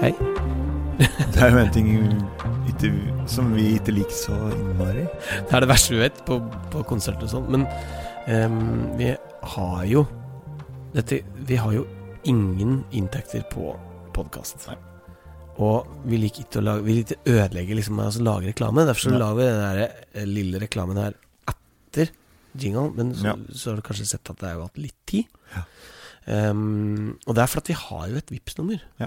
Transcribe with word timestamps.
Hei. 0.00 0.12
Det 1.32 1.42
er 1.42 1.52
jo 1.52 1.60
en 1.60 1.72
ting 1.74 1.90
ikke, 2.70 2.90
som 3.30 3.52
vi 3.54 3.68
ikke 3.76 3.94
liker 3.94 4.16
så 4.16 4.36
innmari. 4.54 5.06
Det 5.46 5.54
er 5.54 5.64
det 5.64 5.70
verste 5.70 5.94
vi 5.94 6.02
vet 6.02 6.18
på, 6.26 6.40
på 6.72 6.84
konsert 6.88 7.22
og 7.22 7.32
sånn. 7.32 7.48
Men 7.52 7.66
um, 8.26 8.96
vi 8.98 9.12
har 9.56 9.86
jo 9.90 10.06
dette 10.96 11.20
Vi 11.46 11.56
har 11.60 11.72
jo 11.74 11.84
ingen 12.26 12.80
inntekter 12.90 13.44
på 13.52 13.74
podkast. 14.16 14.68
Og 15.62 15.88
vi 16.08 16.18
liker 16.20 16.44
ikke 16.44 16.60
å 16.60 16.66
lage, 16.66 16.84
vi 16.86 16.98
liker 16.98 17.30
ødelegge 17.30 17.76
liksom, 17.78 18.00
altså 18.02 18.24
lage 18.24 18.50
reklame. 18.50 18.86
Derfor 18.88 19.08
så 19.08 19.16
lager 19.16 19.38
vi 19.38 19.48
den 19.48 19.62
der 19.62 19.82
eh, 19.86 20.28
lille 20.28 20.60
reklamen 20.62 21.00
her 21.00 21.16
etter 21.52 22.12
jingle. 22.62 22.90
Men 22.96 23.12
så, 23.14 23.24
Ja. 23.30 23.34
så 23.52 23.70
har 23.70 23.76
du 23.76 23.82
kanskje 23.86 24.06
sett 24.06 24.30
at 24.30 24.38
det 24.40 24.48
har 24.48 24.56
jo 24.58 24.66
hatt 24.68 24.78
litt 24.78 24.98
tid. 25.06 25.24
Ehm, 26.26 27.18
og 27.26 27.34
det 27.36 27.42
er 27.44 27.52
fordi 27.52 27.72
vi 27.72 27.78
har 27.84 28.04
jo 28.10 28.16
et 28.16 28.30
Vipps-nummer 28.34 28.80
Ja. 29.00 29.06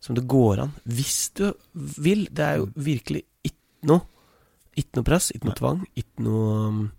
som 0.00 0.14
det 0.16 0.26
går 0.26 0.58
an, 0.64 0.72
hvis 0.88 1.30
du 1.38 1.52
vil. 1.74 2.26
Det 2.32 2.42
er 2.42 2.56
jo 2.58 2.66
virkelig 2.76 3.22
ikke 3.44 3.84
noe 3.84 4.00
Ikke 4.74 4.96
noe 4.96 5.04
press, 5.04 5.30
ikke 5.36 5.44
noe 5.50 5.54
tvang, 5.54 5.80
ikke 5.94 6.22
noe 6.24 6.68
um, 6.68 6.90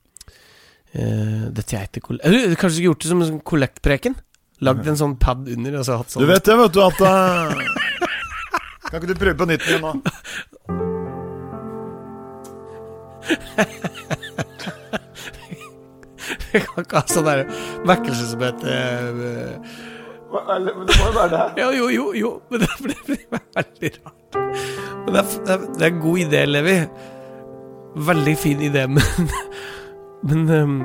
uh, 0.94 1.50
Dette 1.50 1.74
er 1.74 1.88
ikke. 1.90 2.20
Eller, 2.22 2.54
Kanskje 2.54 2.70
du 2.70 2.76
skulle 2.78 2.92
gjort 2.92 3.02
det 3.02 3.10
som 3.10 3.22
en 3.24 3.28
sånn 3.32 3.42
kollektpreken? 3.44 4.16
Lagd 4.62 4.86
en 4.88 4.96
sånn 5.00 5.16
pad 5.18 5.48
under 5.50 5.80
og 5.80 5.86
så 5.88 5.98
hatt 5.98 6.10
sånn 6.14 6.22
Du 6.22 6.28
vet 6.30 6.46
det, 6.46 6.54
vet 6.56 6.72
du, 6.72 6.80
at 6.86 7.02
uh... 7.02 7.50
Kan 8.92 9.02
ikke 9.02 9.10
du 9.10 9.16
prøve 9.18 9.38
på 9.42 9.46
nytt 9.50 9.66
igjen 9.66 9.82
nå? 9.82 9.92
Ha 16.94 17.02
sånn 17.10 17.26
der 17.28 17.44
vekkelse 17.90 18.28
som 18.34 18.44
heter 18.46 19.58
Men 20.34 20.68
Det 20.70 20.76
må 21.00 21.08
jo 21.08 21.16
være 21.16 21.30
det 21.32 21.40
her. 21.40 21.52
Ja, 21.58 21.72
jo, 21.78 21.90
jo, 21.94 22.06
jo. 22.18 22.32
Men 22.50 22.64
det 22.64 22.70
blir, 22.82 23.26
veldig 23.58 23.92
rart. 24.00 24.38
Men 25.04 25.10
det 25.14 25.22
er, 25.22 25.28
det 25.46 25.84
er, 25.84 25.90
en 25.90 26.00
god 26.02 26.24
idé, 26.24 26.46
Levi. 26.50 26.78
Veldig 28.10 28.36
fin 28.42 28.62
idé, 28.70 28.88
men 28.90 29.30
Men 30.24 30.50
um, 30.50 30.76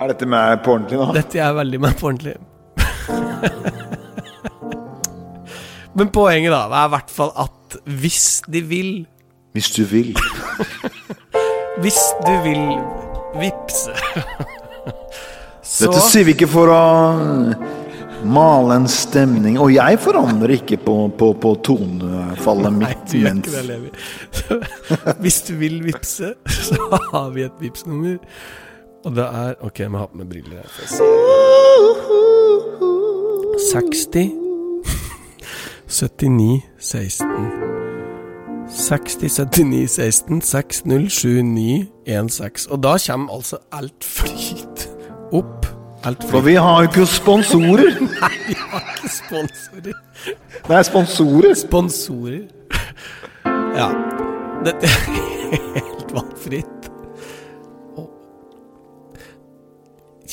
Er 0.00 0.10
dette 0.10 0.26
med 0.26 0.58
på 0.64 0.72
ordentlig 0.74 0.98
nå? 0.98 1.12
dette 1.14 1.38
er 1.38 1.52
veldig 1.54 1.78
meg 1.84 1.94
på 2.00 2.08
ordentlig. 2.10 2.34
men 5.98 6.10
poenget, 6.10 6.50
da, 6.50 6.64
er 6.66 6.88
i 6.88 6.94
hvert 6.96 7.12
fall 7.14 7.30
at 7.44 7.78
hvis 8.02 8.42
de 8.50 8.64
vil 8.66 8.92
Hvis 9.54 9.70
du 9.76 9.84
vil. 9.86 10.16
Hvis 11.82 12.00
du 12.26 12.34
vil 12.42 12.64
vippse 13.38 13.94
Så 15.74 15.88
Dette 15.88 16.02
sier 16.06 16.26
vi 16.28 16.36
ikke 16.36 16.46
for 16.46 16.70
å 16.70 16.82
male 18.30 18.76
en 18.78 18.86
stemning. 18.90 19.56
Og 19.58 19.72
jeg 19.74 19.98
forandrer 20.02 20.54
ikke 20.58 20.78
på, 20.84 20.94
på, 21.18 21.32
på 21.42 21.54
tonefallet 21.66 22.76
Nei, 22.76 22.92
mitt 22.92 23.10
du 23.10 23.16
gjør 23.18 23.34
mens 23.34 23.48
ikke 23.48 23.56
det, 23.56 23.64
Levi. 23.72 23.88
Hvis 25.24 25.40
du 25.48 25.52
vil 25.58 25.80
vippse, 25.84 26.30
så 26.46 27.00
har 27.10 27.34
vi 27.34 27.42
et 27.48 27.58
Vipps-nummer. 27.60 28.22
Og 29.04 29.18
det 29.18 29.26
er 29.26 29.58
Ok, 29.66 29.82
jeg 29.82 29.90
må 29.92 29.98
ha 30.00 30.06
på 30.08 30.22
meg 30.22 30.30
briller 30.30 30.62
her. 30.62 30.70
60 33.74 34.30
79 35.90 36.62
16 36.78 37.28
60 38.74 39.28
79 39.28 39.90
16 39.90 40.40
60 40.40 40.86
79 40.86 41.10
16 41.18 41.82
6079 42.06 42.30
16. 42.30 42.72
Og 42.72 42.82
da 42.82 42.96
kommer 43.06 43.36
altså 43.36 43.60
alt 43.72 44.04
flyt 44.04 44.88
opp. 45.34 45.63
For 46.04 46.40
vi 46.44 46.54
har 46.60 46.82
jo 46.82 46.88
ikke 46.90 47.06
sponsorer. 47.08 47.94
Nei, 48.20 48.32
vi 48.48 48.56
har 48.60 48.82
ikke 48.92 49.08
sponsorer. 49.08 49.94
Det 50.66 50.76
er 50.76 50.82
sponsorer. 50.84 51.54
Sponsorer. 51.56 52.42
Ja. 53.76 53.88
Dette 54.66 54.90
er 54.90 54.98
helt 55.78 56.12
valgfritt. 56.12 56.90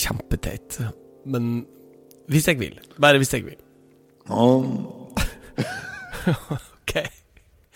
Kjempeteit. 0.02 0.82
Men 1.26 1.66
hvis 2.32 2.48
jeg 2.52 2.60
vil. 2.60 2.76
Bare 3.00 3.22
hvis 3.22 3.34
jeg 3.34 3.46
vil. 3.46 3.60
Og 4.28 4.66